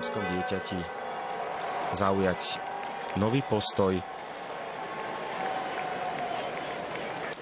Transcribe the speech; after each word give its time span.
Dieťati 0.00 0.78
zaujať 1.92 2.40
nový 3.20 3.44
postoj. 3.44 4.00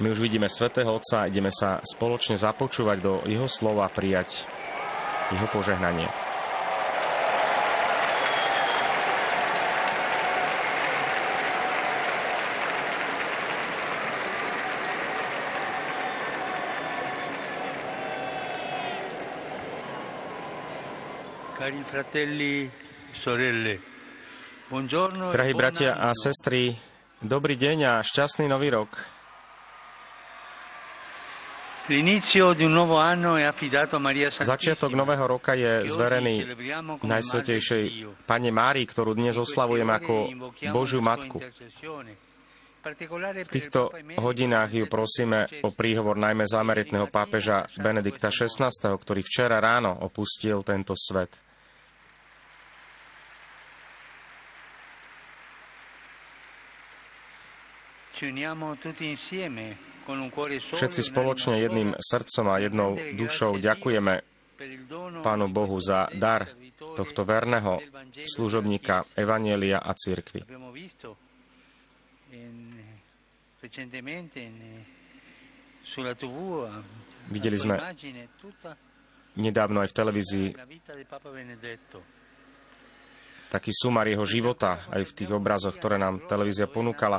My 0.01 0.07
už 0.09 0.19
vidíme 0.19 0.49
Svetého 0.49 0.97
Otca, 0.97 1.29
ideme 1.29 1.53
sa 1.53 1.79
spoločne 1.85 2.41
započúvať 2.41 2.99
do 3.05 3.13
Jeho 3.29 3.47
slova, 3.47 3.87
prijať 3.93 4.49
Jeho 5.31 5.47
požehnanie. 5.53 6.30
Drahí 25.29 25.53
bratia 25.53 25.93
a 25.93 26.09
sestry, 26.17 26.73
dobrý 27.21 27.53
deň 27.53 27.79
a 27.85 27.93
šťastný 28.01 28.49
nový 28.49 28.73
rok. 28.73 28.89
Začiatok 34.41 34.93
nového 34.97 35.25
roka 35.29 35.53
je 35.53 35.85
e 35.85 35.89
zverený 35.91 36.49
Najsvetejšej 37.05 37.85
Pane 38.25 38.51
Márii, 38.57 38.89
ktorú 38.89 39.13
dnes 39.13 39.37
oslavujeme 39.37 39.93
ako 40.01 40.15
Božiu 40.73 41.05
Matku. 41.05 41.45
V 42.81 43.53
týchto 43.53 43.93
hodinách 44.17 44.73
ju 44.73 44.89
prosíme 44.89 45.45
o 45.61 45.69
príhovor 45.77 46.17
najmä 46.17 46.49
zámeritného 46.49 47.05
pápeža 47.13 47.69
Benedikta 47.77 48.33
XVI, 48.33 48.73
ktorý 48.73 49.21
včera 49.21 49.61
ráno 49.61 49.93
opustil 49.93 50.65
tento 50.65 50.97
svet. 50.97 51.50
Všetci 60.61 61.01
spoločne 61.01 61.55
jedným 61.63 61.97
srdcom 61.97 62.47
a 62.53 62.57
jednou 62.61 62.99
dušou 63.17 63.57
ďakujeme 63.57 64.21
Pánu 65.25 65.47
Bohu 65.49 65.81
za 65.81 66.13
dar 66.13 66.53
tohto 66.77 67.25
verného 67.25 67.81
služobníka 68.29 69.09
Evanielia 69.17 69.81
a 69.81 69.97
církvy. 69.97 70.45
Videli 77.31 77.57
sme 77.57 77.77
nedávno 79.41 79.81
aj 79.81 79.89
v 79.89 79.97
televízii 79.97 80.49
taký 83.51 83.75
sumar 83.75 84.07
jeho 84.07 84.23
života, 84.23 84.79
aj 84.95 85.03
v 85.11 85.15
tých 85.17 85.31
obrazoch, 85.35 85.75
ktoré 85.75 85.99
nám 85.99 86.23
televízia 86.31 86.71
ponúkala. 86.71 87.19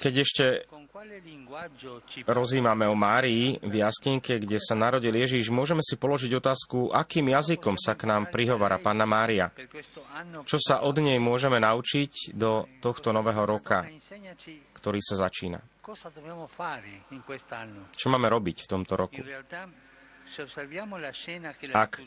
Keď 0.00 0.14
ešte 0.16 0.64
rozímame 2.24 2.88
o 2.88 2.96
Márii 2.96 3.60
v 3.60 3.74
jaskinke, 3.84 4.40
kde 4.40 4.56
sa 4.56 4.72
narodil 4.72 5.12
Ježíš, 5.12 5.52
môžeme 5.52 5.84
si 5.84 6.00
položiť 6.00 6.32
otázku, 6.40 6.88
akým 6.96 7.28
jazykom 7.28 7.76
sa 7.76 7.92
k 7.92 8.08
nám 8.08 8.32
prihovára 8.32 8.80
Panna 8.80 9.04
Mária. 9.04 9.52
Čo 10.48 10.56
sa 10.56 10.80
od 10.80 10.96
nej 10.96 11.20
môžeme 11.20 11.60
naučiť 11.60 12.32
do 12.32 12.64
tohto 12.80 13.12
nového 13.12 13.44
roka, 13.44 13.84
ktorý 14.72 15.00
sa 15.04 15.28
začína. 15.28 15.60
Čo 17.92 18.06
máme 18.08 18.26
robiť 18.32 18.56
v 18.64 18.68
tomto 18.68 18.92
roku? 18.96 19.20
Ak 21.70 22.02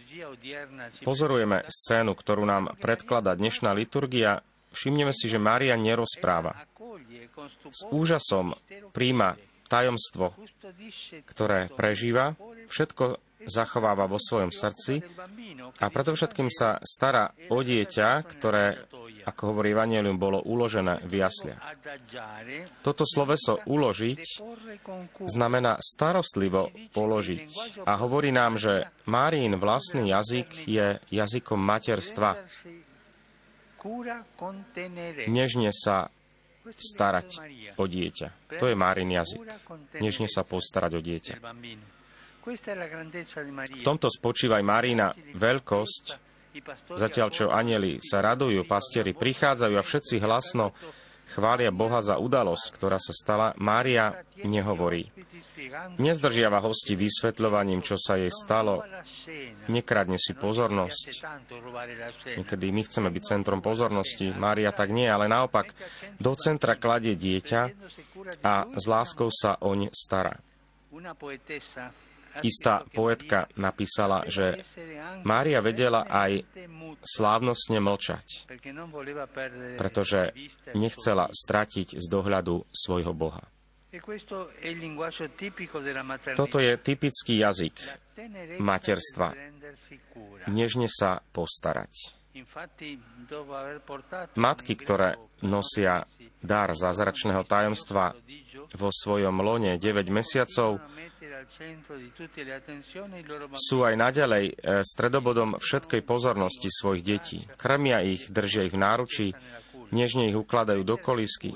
pozorujeme 1.08 1.58
scénu, 1.72 2.12
ktorú 2.20 2.44
nám 2.44 2.76
predkladá 2.76 3.32
dnešná 3.40 3.72
liturgia, 3.72 4.44
všimneme 4.74 5.14
si, 5.16 5.26
že 5.30 5.42
Mária 5.42 5.76
nerozpráva 5.76 6.70
s 7.70 7.82
úžasom 7.90 8.58
príjma 8.92 9.40
tajomstvo, 9.70 10.34
ktoré 11.30 11.70
prežíva, 11.72 12.34
všetko 12.68 13.22
zachováva 13.48 14.10
vo 14.10 14.20
svojom 14.20 14.52
srdci 14.52 15.00
a 15.80 15.86
preto 15.88 16.12
všetkým 16.12 16.52
sa 16.52 16.82
stará 16.84 17.32
o 17.48 17.64
dieťa, 17.64 18.10
ktoré, 18.28 18.84
ako 19.24 19.42
hovorí 19.56 19.72
Evangelium, 19.72 20.20
bolo 20.20 20.44
uložené 20.44 21.00
v 21.08 21.24
jasliach. 21.24 21.64
Toto 22.84 23.08
sloveso 23.08 23.64
uložiť 23.64 24.22
znamená 25.24 25.80
starostlivo 25.80 26.74
položiť 26.92 27.80
a 27.88 27.96
hovorí 27.96 28.36
nám, 28.36 28.60
že 28.60 28.92
Márín 29.08 29.56
vlastný 29.56 30.12
jazyk 30.12 30.68
je 30.68 31.00
jazykom 31.08 31.60
materstva. 31.64 32.44
Nežne 35.28 35.72
sa 35.72 36.12
starať 36.70 37.40
o 37.80 37.86
dieťa. 37.88 38.60
To 38.60 38.66
je 38.70 38.76
Márin 38.76 39.10
jazyk. 39.10 39.40
Nežne 40.04 40.28
sa 40.30 40.44
postarať 40.44 40.92
o 40.98 41.02
dieťa. 41.02 41.36
V 43.70 43.84
tomto 43.86 44.08
spočíva 44.10 44.58
aj 44.60 44.66
Márína 44.66 45.08
veľkosť, 45.38 46.06
zatiaľ 46.98 47.28
čo 47.30 47.46
anieli 47.54 48.02
sa 48.02 48.26
radujú, 48.26 48.66
pastieri 48.66 49.14
prichádzajú 49.14 49.76
a 49.78 49.84
všetci 49.86 50.16
hlasno 50.24 50.74
chvália 51.30 51.70
Boha 51.70 52.02
za 52.02 52.18
udalosť, 52.18 52.74
ktorá 52.74 52.98
sa 52.98 53.14
stala, 53.14 53.54
Mária 53.62 54.26
nehovorí. 54.42 55.14
Nezdržiava 56.00 56.64
hosti 56.64 56.96
vysvetľovaním, 56.96 57.86
čo 57.86 58.00
sa 58.00 58.18
jej 58.18 58.32
stalo. 58.34 58.82
Nekradne 59.70 60.18
si 60.18 60.34
pozornosť. 60.34 61.06
Niekedy 62.40 62.66
my 62.74 62.82
chceme 62.88 63.10
byť 63.14 63.24
centrom 63.24 63.62
pozornosti. 63.62 64.34
Mária 64.34 64.74
tak 64.74 64.90
nie, 64.90 65.06
ale 65.06 65.30
naopak 65.30 65.76
do 66.18 66.34
centra 66.40 66.80
kladie 66.80 67.14
dieťa 67.14 67.62
a 68.42 68.54
s 68.72 68.84
láskou 68.88 69.30
sa 69.30 69.60
oň 69.62 69.92
stará. 69.94 70.40
Istá 72.44 72.88
poetka 72.92 73.50
napísala, 73.60 74.24
že 74.28 74.62
Mária 75.24 75.60
vedela 75.60 76.08
aj 76.08 76.44
slávnostne 77.04 77.80
mlčať, 77.80 78.50
pretože 79.80 80.36
nechcela 80.76 81.32
stratiť 81.32 81.96
z 81.96 82.06
dohľadu 82.08 82.68
svojho 82.72 83.14
Boha. 83.16 83.44
Toto 86.38 86.58
je 86.62 86.74
typický 86.78 87.42
jazyk 87.42 87.76
materstva. 88.62 89.34
Nežne 90.52 90.86
sa 90.86 91.24
postarať. 91.34 92.20
Matky, 94.38 94.74
ktoré 94.78 95.18
nosia 95.42 96.06
dar 96.40 96.72
zázračného 96.72 97.44
tajomstva 97.44 98.14
vo 98.78 98.90
svojom 98.94 99.42
lone 99.42 99.76
9 99.76 100.06
mesiacov, 100.14 100.80
sú 103.56 103.78
aj 103.86 103.96
naďalej 103.96 104.46
e, 104.50 104.54
stredobodom 104.84 105.56
všetkej 105.60 106.02
pozornosti 106.04 106.68
svojich 106.68 107.04
detí. 107.04 107.40
Krmia 107.56 108.04
ich, 108.04 108.28
držia 108.28 108.68
ich 108.68 108.74
v 108.76 108.82
náručí, 108.82 109.28
nežne 109.92 110.30
ich 110.30 110.38
ukladajú 110.38 110.82
do 110.84 110.96
kolísky. 111.00 111.56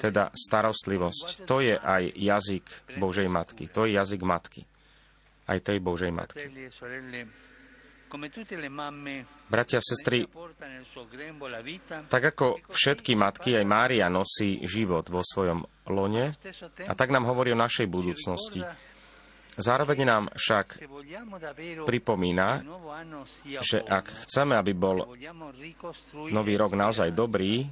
Teda 0.00 0.24
starostlivosť. 0.32 1.26
To 1.44 1.56
je 1.60 1.76
aj 1.76 2.02
jazyk 2.16 2.66
Božej 2.96 3.28
Matky. 3.28 3.68
To 3.72 3.84
je 3.84 3.96
jazyk 3.96 4.22
Matky. 4.24 4.62
Aj 5.50 5.58
tej 5.60 5.78
Božej 5.82 6.12
Matky. 6.14 6.46
Bratia 9.46 9.78
a 9.78 9.86
sestry, 9.86 10.26
tak 12.10 12.22
ako 12.34 12.58
všetky 12.66 13.14
matky, 13.14 13.54
aj 13.54 13.66
Mária 13.70 14.10
nosí 14.10 14.58
život 14.66 15.06
vo 15.06 15.22
svojom 15.22 15.62
lone 15.90 16.32
a 16.86 16.92
tak 16.94 17.10
nám 17.10 17.26
hovorí 17.26 17.52
o 17.52 17.58
našej 17.58 17.86
budúcnosti. 17.90 18.62
Zároveň 19.60 19.98
nám 20.06 20.24
však 20.32 20.88
pripomína, 21.84 22.64
že 23.60 23.82
ak 23.82 24.06
chceme, 24.24 24.54
aby 24.56 24.72
bol 24.72 25.04
nový 26.30 26.54
rok 26.56 26.72
naozaj 26.78 27.12
dobrý, 27.12 27.66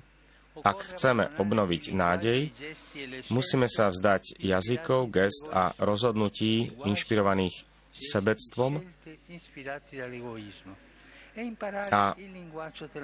ak 0.59 0.79
chceme 0.95 1.39
obnoviť 1.39 1.83
nádej, 1.95 2.51
musíme 3.31 3.71
sa 3.71 3.95
vzdať 3.95 4.43
jazykov, 4.43 5.09
gest 5.15 5.47
a 5.55 5.71
rozhodnutí 5.79 6.83
inšpirovaných 6.83 7.63
sebectvom 7.95 8.83
a 11.95 12.03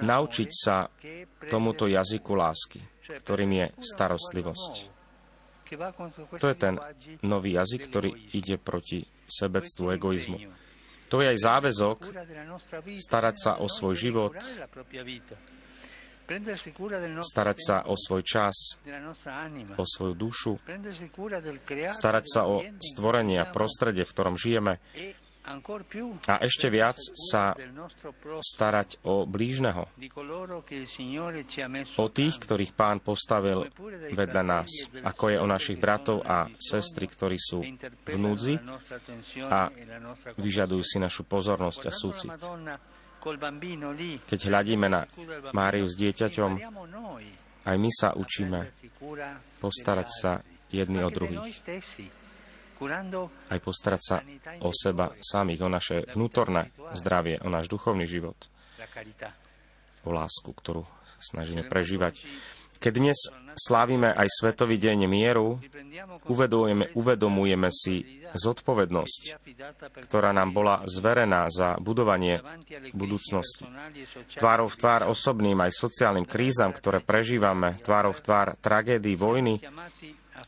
naučiť 0.03 0.49
sa 0.51 0.91
tomuto 1.47 1.87
jazyku 1.87 2.31
lásky, 2.35 2.79
ktorým 3.23 3.51
je 3.63 3.65
starostlivosť. 3.79 4.94
To 6.39 6.47
je 6.47 6.57
ten 6.57 6.77
nový 7.25 7.57
jazyk, 7.57 7.81
ktorý 7.89 8.09
ide 8.37 8.61
proti 8.61 9.01
sebectvu, 9.25 9.97
egoizmu. 9.97 10.37
To 11.09 11.21
je 11.21 11.27
aj 11.33 11.39
záväzok 11.41 11.97
starať 12.97 13.35
sa 13.37 13.51
o 13.61 13.69
svoj 13.69 13.95
život, 13.97 14.33
starať 17.21 17.57
sa 17.61 17.75
o 17.85 17.93
svoj 17.93 18.21
čas, 18.25 18.81
o 19.77 19.85
svoju 19.85 20.13
dušu, 20.17 20.53
starať 21.93 22.25
sa 22.25 22.41
o 22.49 22.65
stvorenie 22.81 23.37
a 23.37 23.49
prostredie, 23.49 24.01
v 24.01 24.13
ktorom 24.13 24.33
žijeme 24.33 24.81
a 26.25 26.35
ešte 26.41 26.67
viac 26.73 26.97
sa 27.13 27.53
starať 28.41 29.05
o 29.05 29.29
blížneho, 29.29 29.85
o 32.01 32.07
tých, 32.09 32.35
ktorých 32.41 32.73
pán 32.73 32.97
postavil 33.05 33.69
vedľa 34.09 34.43
nás, 34.43 34.69
ako 35.05 35.23
je 35.29 35.37
o 35.37 35.45
našich 35.45 35.77
bratov 35.77 36.25
a 36.25 36.49
sestry, 36.57 37.05
ktorí 37.05 37.37
sú 37.37 37.61
v 38.05 38.15
núdzi 38.17 38.57
a 39.45 39.69
vyžadujú 40.41 40.81
si 40.81 40.97
našu 40.97 41.29
pozornosť 41.29 41.81
a 41.85 41.91
súcit. 41.93 42.31
Keď 44.25 44.39
hľadíme 44.49 44.87
na 44.89 45.05
Máriu 45.53 45.85
s 45.85 45.97
dieťaťom, 45.97 46.51
aj 47.65 47.75
my 47.77 47.89
sa 47.93 48.13
učíme 48.13 48.59
postarať 49.61 50.09
sa 50.09 50.31
jedni 50.69 51.01
o 51.01 51.09
druhých. 51.09 51.53
Aj 53.49 53.59
postarať 53.59 54.01
sa 54.01 54.17
o 54.61 54.69
seba 54.75 55.15
samých, 55.19 55.61
o 55.63 55.69
naše 55.71 55.97
vnútorné 56.11 56.69
zdravie, 56.95 57.39
o 57.41 57.49
náš 57.49 57.71
duchovný 57.71 58.05
život, 58.05 58.37
o 60.03 60.11
lásku, 60.11 60.49
ktorú 60.51 60.83
snažíme 61.19 61.65
prežívať. 61.65 62.21
Keď 62.77 62.93
dnes 62.93 63.19
slávime 63.55 64.11
aj 64.11 64.27
Svetový 64.29 64.75
deň 64.75 65.07
mieru, 65.07 65.63
uvedomujeme, 66.27 66.91
uvedomujeme 66.93 67.71
si 67.71 68.21
zodpovednosť, 68.35 69.39
ktorá 70.05 70.35
nám 70.35 70.51
bola 70.51 70.83
zverená 70.83 71.47
za 71.47 71.79
budovanie 71.79 72.43
budúcnosti. 72.91 73.63
Tvárov 74.35 74.67
v 74.67 74.79
tvár 74.79 75.01
osobným 75.07 75.55
aj 75.63 75.71
sociálnym 75.71 76.27
krízam, 76.27 76.75
ktoré 76.75 76.99
prežívame, 76.99 77.79
tvárov 77.79 78.19
v 78.19 78.23
tvár 78.27 78.47
tragédii 78.59 79.15
vojny, 79.15 79.63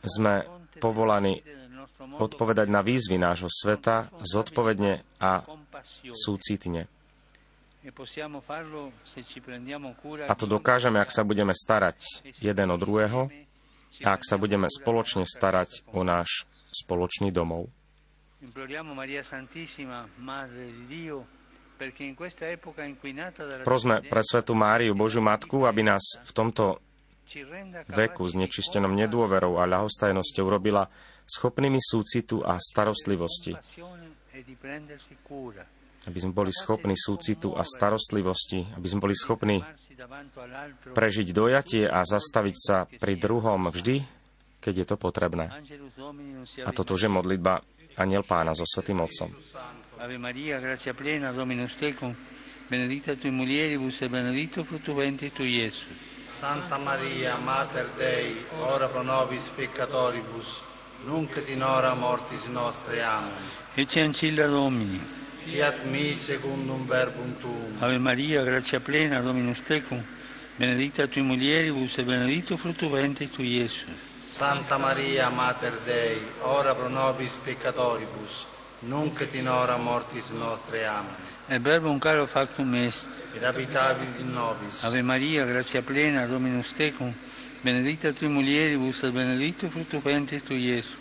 sme 0.04 0.44
povolaní 0.78 1.42
odpovedať 1.98 2.68
na 2.70 2.80
výzvy 2.82 3.18
nášho 3.18 3.50
sveta 3.50 4.10
zodpovedne 4.22 5.02
a 5.18 5.42
súcitne. 6.14 6.86
A 10.28 10.34
to 10.34 10.46
dokážeme, 10.46 10.98
ak 10.98 11.10
sa 11.14 11.22
budeme 11.22 11.54
starať 11.54 12.26
jeden 12.42 12.68
o 12.68 12.76
druhého 12.76 13.30
a 14.04 14.08
ak 14.12 14.22
sa 14.26 14.36
budeme 14.36 14.68
spoločne 14.68 15.24
starať 15.24 15.88
o 15.94 16.04
náš 16.04 16.44
spoločný 16.74 17.32
domov. 17.32 17.70
Prosme 23.62 23.94
pre 24.02 24.22
Svetu 24.26 24.54
Máriu, 24.54 24.92
Božiu 24.98 25.22
Matku, 25.22 25.62
aby 25.62 25.82
nás 25.86 26.18
v 26.26 26.30
tomto 26.34 26.82
veku 27.88 28.22
s 28.24 28.34
nečistenom 28.34 28.92
nedôverou 28.96 29.60
a 29.60 29.68
ľahostajnosťou 29.68 30.46
robila 30.48 30.88
schopnými 31.28 31.80
súcitu 31.80 32.40
a 32.40 32.56
starostlivosti 32.56 33.52
aby 36.08 36.18
sme 36.24 36.32
boli 36.32 36.48
schopní 36.48 36.96
súcitu 36.96 37.52
a 37.52 37.60
starostlivosti, 37.60 38.64
aby 38.80 38.86
sme 38.88 39.04
boli 39.04 39.12
schopní 39.12 39.60
prežiť 40.96 41.28
dojatie 41.36 41.84
a 41.84 42.00
zastaviť 42.00 42.56
sa 42.56 42.88
pri 42.88 43.20
druhom 43.20 43.68
vždy, 43.68 44.00
keď 44.62 44.74
je 44.74 44.86
to 44.88 44.96
potrebné. 44.96 45.52
A 46.64 46.70
toto 46.72 46.96
je 46.96 47.12
modlitba 47.12 47.60
Aniel 48.00 48.24
Pána 48.24 48.56
so 48.56 48.64
Svetým 48.64 49.04
Otcom. 49.04 49.34
Ave 49.98 50.16
Maria, 50.16 50.62
gracia 50.62 50.94
plena, 50.94 51.34
Dominus 51.34 51.74
tecum, 51.74 52.14
benedicta 52.70 53.18
tui 53.18 53.34
mulieribus 53.34 53.98
e 54.00 54.06
benedicto 54.06 54.62
frutto 54.62 54.94
ventris 54.94 55.34
tui, 55.34 55.58
Iesus. 55.58 56.07
Santa 56.38 56.78
Maria, 56.78 57.34
Mater 57.36 57.90
Dei, 57.96 58.46
ora 58.60 58.86
pro 58.86 59.02
nobis 59.02 59.48
peccatoribus, 59.48 60.60
nunc 61.04 61.36
et 61.36 61.48
in 61.48 61.62
hora 61.62 61.94
mortis 61.94 62.44
nostre. 62.44 63.02
Amen. 63.02 63.32
Ecce 63.74 64.02
ancilla 64.02 64.46
Domini 64.46 65.16
fiat 65.48 65.82
mi 65.82 66.14
secundum 66.14 66.86
verbum 66.86 67.36
tuum. 67.40 67.76
Ave 67.80 67.98
Maria, 67.98 68.44
grazia 68.44 68.78
plena, 68.78 69.20
Dominus 69.20 69.62
tecum, 69.64 70.00
benedicta 70.54 71.08
tui 71.08 71.22
mulieribus 71.22 71.98
e 71.98 72.04
benedicto 72.04 72.56
frutto 72.56 72.88
ventris 72.88 73.30
tui, 73.30 73.56
Iesus. 73.56 73.88
Santa 74.20 74.78
Maria, 74.78 75.30
Mater 75.30 75.76
Dei, 75.84 76.20
ora 76.42 76.72
pro 76.72 76.86
nobis 76.86 77.34
peccatoribus, 77.42 78.46
nunc 78.80 79.20
et 79.22 79.34
in 79.34 79.48
hora 79.48 79.76
mortis 79.76 80.30
nostre. 80.30 80.86
Amen. 80.86 81.36
E 81.50 81.58
verbum 81.58 81.98
caro 81.98 82.26
factum 82.26 82.74
est. 82.74 83.08
Ed 83.34 83.42
abitavit 83.42 84.18
in 84.18 84.32
nobis. 84.32 84.84
Ave 84.84 85.00
Maria, 85.00 85.46
grazia 85.46 85.80
plena, 85.80 86.26
Dominus 86.26 86.74
tecum, 86.74 87.10
benedicta 87.62 88.12
tui 88.12 88.28
mulieribus 88.28 89.02
e 89.02 89.10
benedicto 89.10 89.70
frutto 89.70 89.98
ventris 90.02 90.42
tui, 90.42 90.58
Iesus. 90.58 90.94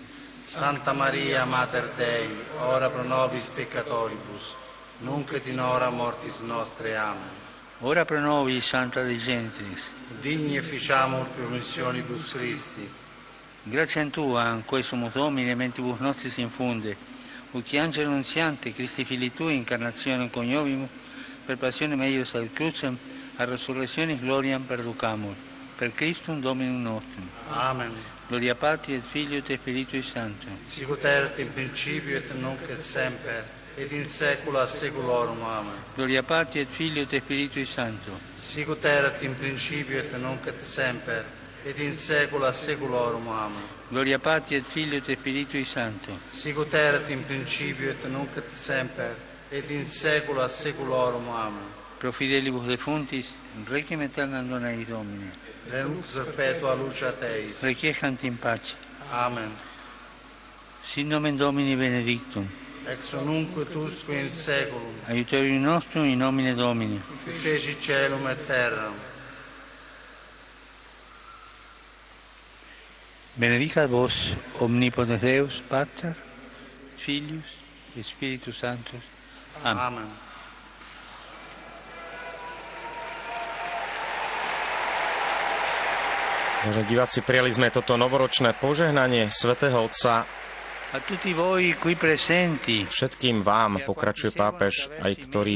Santa 0.44 0.94
Maria, 0.94 1.44
Mater 1.44 1.92
Dei, 1.98 2.30
ora 2.60 2.90
pro 2.90 3.04
nobis 3.04 3.48
peccatoribus, 3.48 4.56
nunc 5.00 5.34
et 5.34 5.48
in 5.48 5.60
hora 5.60 5.90
mortis 5.90 6.40
nostre. 6.40 6.96
Amen. 6.96 7.30
Ora 7.80 8.06
pro 8.06 8.22
nobis, 8.22 8.66
Santa 8.66 9.04
Dei 9.04 9.20
Gentris. 9.20 9.82
Digni 10.22 10.56
efficiamur 10.56 11.28
permissionibus 11.36 12.32
Christi. 12.32 12.90
Grazie 13.64 14.00
a 14.00 14.06
Tua, 14.06 14.54
in 14.54 14.64
questo 14.64 14.96
Domine, 15.12 15.56
mentibus 15.56 16.00
nostris 16.00 16.38
infunde, 16.38 16.96
uci 17.52 17.78
angelo 17.78 18.10
nunziante, 18.10 18.74
Christi 18.74 19.06
fili 19.06 19.34
Tui, 19.34 19.56
incarnazione 19.56 20.30
coniovimus, 20.30 20.90
per 21.46 21.58
passione 21.58 21.96
meius 21.96 22.34
ad 22.34 22.52
crucem, 22.52 22.98
a 23.38 23.46
resurrezione 23.46 24.18
gloriam 24.18 24.64
perducamur. 24.64 25.36
Per 25.78 25.94
Christum 25.94 26.42
Dominum 26.42 26.82
nostrum. 26.82 27.30
Amen. 27.50 27.94
Gloria 28.28 28.56
Patri 28.56 28.96
et 28.96 29.04
Figlio 29.04 29.38
et 29.38 29.58
Spiritui 29.58 30.02
Sancto. 30.02 30.48
Sicut 30.66 31.04
erat 31.06 31.38
in 31.40 31.54
principio 31.54 32.18
et 32.18 32.34
nunc 32.34 32.60
et 32.68 32.82
semper 32.82 33.46
et 33.76 33.92
in 33.92 34.08
saecula 34.08 34.66
saeculorum. 34.66 35.42
Amen. 35.42 35.76
Gloria 35.94 36.24
Patri 36.24 36.60
et 36.60 36.70
Figlio 36.70 37.04
et 37.04 37.22
Spiritui 37.22 37.66
Sancto. 37.66 38.20
Sicut 38.36 38.84
erat 38.84 39.22
in 39.22 39.38
principio 39.38 40.00
et 40.00 40.12
nunc 40.18 40.46
et 40.48 40.60
semper 40.62 41.24
et 41.64 41.80
in 41.80 41.96
saecula 41.96 42.52
saeculorum. 42.52 43.28
Amen. 43.28 43.77
Gloria 43.90 44.20
Patri 44.20 44.56
et 44.56 44.66
Filio 44.66 44.98
et 44.98 45.18
Spiritui 45.18 45.64
Sancto. 45.64 46.12
Sicut 46.32 46.74
erat 46.74 47.10
in 47.10 47.24
principio 47.24 47.90
et 47.90 48.04
nunc 48.10 48.36
et 48.36 48.50
semper 48.52 49.16
et 49.50 49.70
in 49.72 49.86
saecula 49.86 50.50
saeculorum. 50.50 51.30
Amen. 51.30 51.64
Pro 51.98 52.12
fidelibus 52.12 52.68
defuntis 52.68 53.36
requiem 53.66 54.02
aeternam 54.02 54.50
dona 54.50 54.72
eis 54.72 54.88
Domine. 54.88 55.32
Lux 55.72 56.20
perpetua 56.20 56.76
lucia 56.76 57.14
teis. 57.14 57.64
Requiescant 57.64 58.24
in 58.24 58.38
pace. 58.38 58.76
Amen. 59.10 59.56
Sin 60.84 61.08
nomen 61.08 61.38
Domini 61.38 61.76
benedictum. 61.76 62.46
Ex 62.86 63.14
nunc 63.14 63.58
et 63.58 63.74
usque 63.74 64.20
in 64.20 64.30
saeculum. 64.30 65.00
Aiuterium 65.08 65.62
nostrum 65.62 66.04
in 66.04 66.18
nomine 66.18 66.54
Domini. 66.56 67.02
Qui 67.24 67.32
feci 67.32 67.80
celum 67.80 68.28
et 68.28 68.46
terram. 68.46 68.94
Benedicat 73.38 73.86
vos 73.86 74.34
omnipotens 74.58 75.22
Deus, 75.22 75.62
Pater, 75.70 76.18
Filius 76.98 77.46
et 77.94 78.02
Spiritus 78.02 78.58
Sanctus. 78.58 79.06
Amen. 79.62 79.78
Amen. 79.78 80.10
Vážení 86.66 86.90
diváci, 86.90 87.22
prijali 87.22 87.54
sme 87.54 87.70
toto 87.70 87.94
novoročné 87.94 88.58
požehnanie 88.58 89.30
svätého 89.30 89.86
Otca 89.86 90.26
Všetkým 92.88 93.38
vám, 93.44 93.84
pokračuje 93.84 94.32
pápež, 94.32 94.88
aj 95.04 95.14
ktorí 95.28 95.56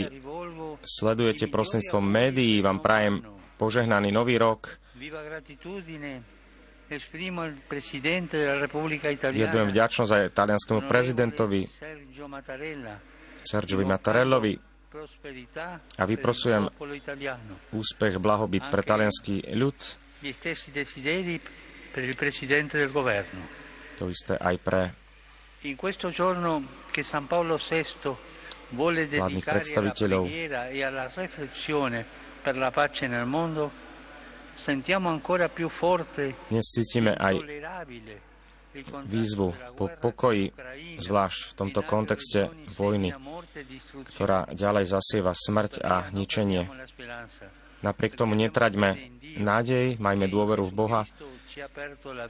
sledujete 0.83 1.47
prostredníctvom 1.47 2.05
médií, 2.05 2.59
vám 2.59 2.83
prajem 2.83 3.23
požehnaný 3.55 4.11
nový 4.11 4.35
rok. 4.35 4.75
Vyjadrujem 9.31 9.69
vďačnosť 9.71 10.11
aj 10.11 10.23
talianskému 10.35 10.81
prezidentovi 10.91 11.61
Sergiovi 13.47 13.85
Mattarellovi. 13.87 14.53
A 15.95 16.03
vyprosujem 16.03 16.67
úspech, 17.71 18.13
blahobyt 18.19 18.67
pre 18.67 18.83
talianský 18.83 19.55
ľud. 19.55 19.77
to 23.95 24.09
isté 24.09 24.35
aj 24.35 24.55
pre 24.59 24.81
vládnych 29.21 29.45
predstaviteľov. 29.45 30.23
Dnes 36.49 36.65
cítime 36.71 37.11
aj 37.15 37.35
výzvu 39.03 39.51
po 39.75 39.85
pokoji, 39.91 40.55
zvlášť 40.99 41.39
v 41.51 41.53
tomto 41.55 41.81
kontexte 41.83 42.47
vojny, 42.71 43.11
ktorá 44.15 44.47
ďalej 44.51 44.85
zasieva 44.87 45.35
smrť 45.35 45.83
a 45.83 46.07
ničenie. 46.15 46.71
Napriek 47.81 48.13
tomu 48.15 48.37
netraďme 48.37 48.95
nádej, 49.41 49.97
majme 49.97 50.29
dôveru 50.29 50.69
v 50.69 50.73
Boha, 50.75 51.01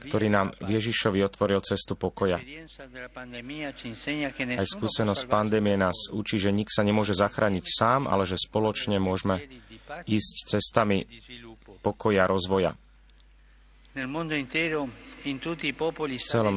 ktorý 0.02 0.26
nám 0.32 0.50
Ježišovi 0.66 1.22
otvoril 1.22 1.62
cestu 1.62 1.94
pokoja. 1.94 2.42
Aj 4.58 4.66
skúsenosť 4.66 5.22
pandémie 5.30 5.78
nás 5.78 6.10
učí, 6.10 6.42
že 6.42 6.50
nik 6.50 6.72
sa 6.74 6.82
nemôže 6.82 7.14
zachrániť 7.14 7.64
sám, 7.70 8.10
ale 8.10 8.26
že 8.26 8.34
spoločne 8.34 8.98
môžeme 8.98 9.46
ísť 10.08 10.58
cestami 10.58 11.06
pokoja 11.82 12.30
rozvoja. 12.30 12.78
V 13.92 14.00
celom 16.24 16.56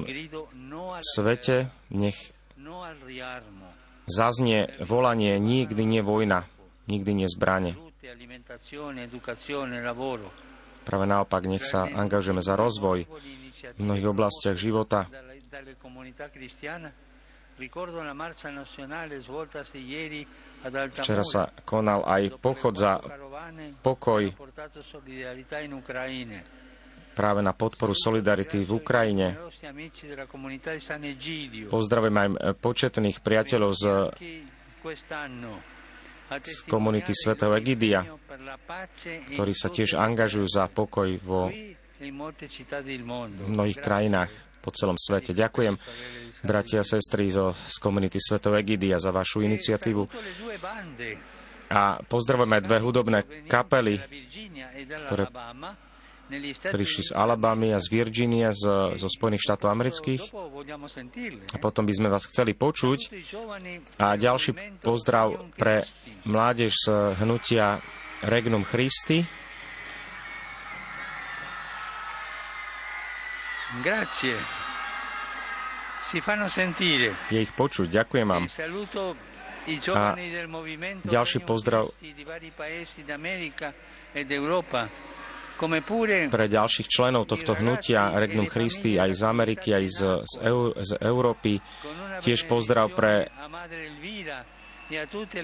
svete 1.04 1.58
nech 1.92 2.18
zaznie 4.06 4.60
volanie 4.86 5.42
nikdy 5.42 5.84
nie 5.84 6.02
vojna, 6.06 6.48
nikdy 6.88 7.12
nie 7.14 7.28
zbranie. 7.28 7.76
Práve 10.86 11.06
naopak, 11.10 11.44
nech 11.50 11.66
sa 11.66 11.90
angažujeme 11.90 12.46
za 12.46 12.54
rozvoj 12.54 13.10
v 13.74 13.80
mnohých 13.82 14.08
oblastiach 14.08 14.54
života. 14.54 15.10
Včera 20.94 21.24
sa 21.26 21.42
konal 21.66 22.02
aj 22.06 22.24
pochod 22.38 22.74
za 22.78 23.02
pokoj 23.86 24.34
práve 27.14 27.40
na 27.46 27.54
podporu 27.54 27.94
solidarity 27.94 28.66
v 28.66 28.72
Ukrajine. 28.74 29.28
Pozdravujem 31.70 32.16
aj 32.18 32.28
početných 32.58 33.18
priateľov 33.22 33.72
z 33.78 33.84
z 36.26 36.66
komunity 36.66 37.14
svätého 37.14 37.54
Egidia, 37.54 38.02
ktorí 39.30 39.54
sa 39.54 39.70
tiež 39.70 39.94
angažujú 39.94 40.48
za 40.50 40.66
pokoj 40.66 41.10
vo 41.22 41.54
mnohých 43.46 43.80
krajinách 43.80 44.34
po 44.60 44.74
celom 44.74 44.98
svete. 44.98 45.38
Ďakujem, 45.38 45.78
bratia 46.42 46.82
a 46.82 46.86
sestry 46.86 47.30
zo, 47.30 47.54
z 47.54 47.78
komunity 47.78 48.18
svätého 48.18 48.58
Egidia 48.58 48.98
za 48.98 49.14
vašu 49.14 49.46
iniciatívu. 49.46 50.10
A 51.76 52.00
pozdravujem 52.08 52.56
aj 52.56 52.64
dve 52.64 52.78
hudobné 52.80 53.20
kapely, 53.52 54.00
ktoré 55.04 55.28
prišli 56.72 57.04
z 57.06 57.12
Alabamy 57.14 57.76
a 57.76 57.84
z 57.84 57.92
Virginia, 57.92 58.50
z, 58.56 58.96
zo 58.96 59.10
Spojených 59.12 59.46
štátov 59.46 59.70
amerických. 59.70 60.24
A 61.52 61.58
potom 61.60 61.84
by 61.86 61.94
sme 61.94 62.08
vás 62.08 62.26
chceli 62.32 62.56
počuť. 62.56 63.12
A 64.00 64.16
ďalší 64.16 64.82
pozdrav 64.82 65.52
pre 65.60 65.86
mládež 66.24 66.74
z 66.74 66.86
hnutia 67.20 67.84
Regnum 68.24 68.64
Christi. 68.64 69.22
Grazie. 73.84 74.40
Si 76.00 76.24
fanno 76.24 76.48
sentire. 76.48 77.12
Je 77.28 77.44
ich 77.44 77.52
počuť, 77.52 77.92
ďakujem 77.92 78.28
vám. 78.30 78.46
A 79.96 80.14
ďalší 81.06 81.40
pozdrav 81.42 81.90
pre 86.30 86.46
ďalších 86.52 86.88
členov 86.92 87.32
tohto 87.32 87.56
hnutia 87.56 88.12
Regnum 88.12 88.52
Christi 88.52 89.00
aj 89.00 89.12
z 89.16 89.22
Ameriky, 89.24 89.72
aj 89.72 89.86
z, 89.88 90.00
z, 90.28 90.34
Eur, 90.44 90.76
z 90.84 90.92
Európy. 91.00 91.64
Tiež 92.20 92.44
pozdrav 92.44 92.92
pre 92.92 93.32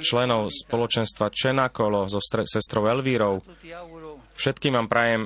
členov 0.04 0.54
spoločenstva 0.54 1.34
Čenakolo 1.34 2.06
so 2.12 2.20
stre, 2.22 2.46
sestrou 2.46 2.92
Elvírou. 2.92 3.42
Všetkým 4.38 4.78
vám 4.78 4.88
prajem 4.92 5.22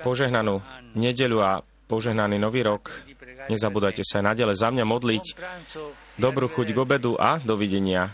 požehnanú 0.00 0.62
nedelu 0.96 1.38
a 1.42 1.52
požehnaný 1.84 2.40
nový 2.40 2.64
rok. 2.64 3.04
Nezabúdajte 3.52 4.00
sa 4.06 4.20
aj 4.20 4.24
nadalej 4.32 4.56
za 4.56 4.68
mňa 4.72 4.84
modliť. 4.88 5.24
Dobrú 6.16 6.48
chuť 6.48 6.72
k 6.72 6.78
obedu 6.80 7.12
a 7.20 7.36
dovidenia. 7.42 8.12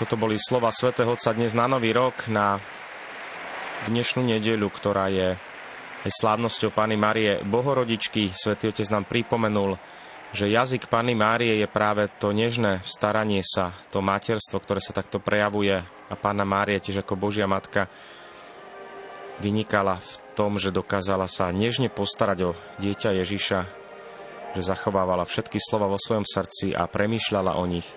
Toto 0.00 0.16
boli 0.16 0.40
slova 0.40 0.72
svätého 0.72 1.12
Otca 1.12 1.36
dnes 1.36 1.52
na 1.52 1.68
Nový 1.68 1.92
rok, 1.92 2.32
na 2.32 2.56
dnešnú 3.84 4.24
nedeľu, 4.24 4.72
ktorá 4.72 5.12
je 5.12 5.36
aj 6.00 6.10
slávnosťou 6.16 6.72
Pany 6.72 6.96
Márie 6.96 7.44
Bohorodičky. 7.44 8.32
Svetý 8.32 8.72
Otec 8.72 8.88
nám 8.88 9.04
pripomenul, 9.04 9.76
že 10.32 10.48
jazyk 10.48 10.88
Pany 10.88 11.12
Márie 11.12 11.60
je 11.60 11.68
práve 11.68 12.08
to 12.16 12.32
nežné 12.32 12.80
staranie 12.88 13.44
sa, 13.44 13.76
to 13.92 14.00
materstvo, 14.00 14.56
ktoré 14.56 14.80
sa 14.80 14.96
takto 14.96 15.20
prejavuje. 15.20 15.84
A 15.84 16.14
Pána 16.16 16.48
Mária 16.48 16.80
tiež 16.80 17.04
ako 17.04 17.20
Božia 17.20 17.44
Matka 17.44 17.92
vynikala 19.40 19.98
v 19.98 20.10
tom, 20.36 20.60
že 20.60 20.70
dokázala 20.70 21.26
sa 21.26 21.48
nežne 21.50 21.88
postarať 21.88 22.38
o 22.48 22.56
dieťa 22.78 23.16
Ježiša, 23.24 23.60
že 24.54 24.62
zachovávala 24.62 25.24
všetky 25.24 25.56
slova 25.58 25.88
vo 25.88 25.98
svojom 25.98 26.28
srdci 26.28 26.76
a 26.76 26.84
premýšľala 26.86 27.56
o 27.56 27.64
nich. 27.64 27.88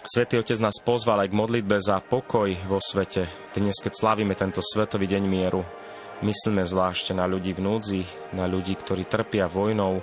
Svetý 0.00 0.40
Otec 0.40 0.56
nás 0.64 0.80
pozval 0.80 1.22
aj 1.22 1.28
k 1.28 1.38
modlitbe 1.38 1.76
za 1.76 2.00
pokoj 2.00 2.48
vo 2.64 2.80
svete. 2.80 3.28
Dnes, 3.52 3.76
keď 3.78 3.92
slávime 3.92 4.32
tento 4.32 4.64
svetový 4.64 5.04
deň 5.04 5.22
mieru, 5.28 5.60
myslíme 6.24 6.64
zvlášť 6.64 7.12
na 7.12 7.28
ľudí 7.28 7.52
v 7.52 7.60
núdzi, 7.60 8.02
na 8.32 8.48
ľudí, 8.48 8.74
ktorí 8.80 9.04
trpia 9.04 9.44
vojnou 9.44 10.00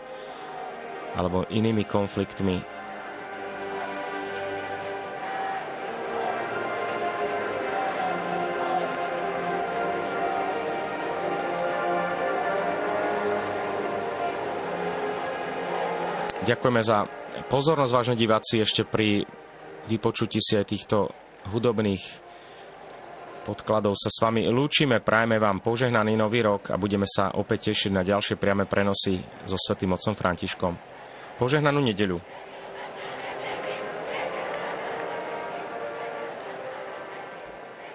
alebo 1.17 1.49
inými 1.49 1.81
konfliktmi. 1.81 2.76
Ďakujeme 16.47 16.79
za 16.79 17.03
pozornosť, 17.51 17.91
vážne 17.91 18.15
diváci, 18.15 18.63
ešte 18.63 18.87
pri 18.87 19.27
vypočutí 19.91 20.39
si 20.39 20.55
aj 20.55 20.71
týchto 20.71 21.11
hudobných 21.51 21.99
podkladov 23.43 23.99
sa 23.99 24.07
s 24.07 24.23
vami 24.23 24.47
lúčime, 24.47 25.03
prajeme 25.03 25.43
vám 25.43 25.59
požehnaný 25.59 26.15
nový 26.15 26.39
rok 26.47 26.71
a 26.71 26.79
budeme 26.79 27.03
sa 27.03 27.35
opäť 27.35 27.75
tešiť 27.75 27.91
na 27.91 28.07
ďalšie 28.07 28.39
priame 28.39 28.63
prenosy 28.63 29.19
so 29.43 29.59
Svetým 29.59 29.91
Otcom 29.91 30.15
Františkom. 30.15 30.73
Požehnanú 31.35 31.83
nedeľu. 31.83 32.15